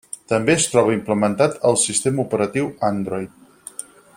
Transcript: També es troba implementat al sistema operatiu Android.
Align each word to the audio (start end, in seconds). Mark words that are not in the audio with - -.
També 0.31 0.53
es 0.53 0.63
troba 0.75 0.95
implementat 0.95 1.59
al 1.71 1.77
sistema 1.83 2.25
operatiu 2.27 2.73
Android. 2.91 3.81